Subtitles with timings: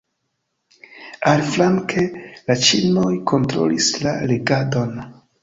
[1.31, 2.05] Aliflanke,
[2.49, 4.99] la ĉinoj kontrolis la regadon.